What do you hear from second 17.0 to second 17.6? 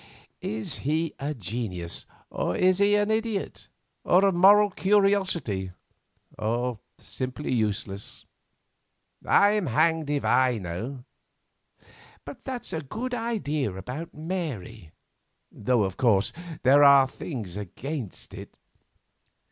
things